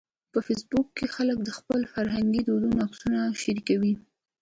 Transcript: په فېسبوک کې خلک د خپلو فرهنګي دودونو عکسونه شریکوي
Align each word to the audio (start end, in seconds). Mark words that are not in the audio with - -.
په 0.31 0.39
فېسبوک 0.45 0.87
کې 0.97 1.05
خلک 1.15 1.37
د 1.43 1.49
خپلو 1.57 1.85
فرهنګي 1.93 2.41
دودونو 2.43 2.77
عکسونه 2.85 3.19
شریکوي 3.41 3.93